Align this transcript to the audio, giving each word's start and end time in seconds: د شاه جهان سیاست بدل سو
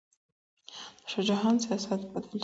د 1.03 1.05
شاه 1.11 1.23
جهان 1.29 1.55
سیاست 1.65 2.01
بدل 2.13 2.29
سو 2.39 2.39